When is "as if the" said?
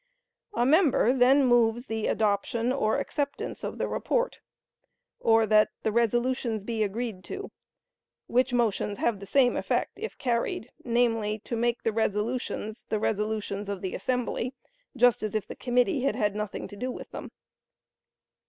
15.21-15.55